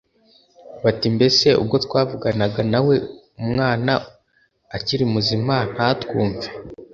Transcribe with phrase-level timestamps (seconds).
[0.83, 2.95] bati “Mbese ubwo twavuganaga na we
[3.41, 3.93] umwana
[4.75, 6.47] akiri muzima ntatwumve